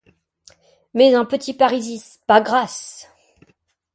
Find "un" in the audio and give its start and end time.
1.13-1.25